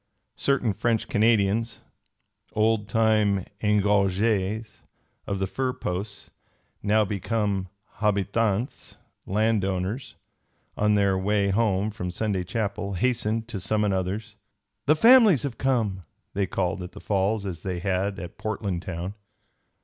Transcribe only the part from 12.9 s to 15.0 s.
hastened to summon others. "The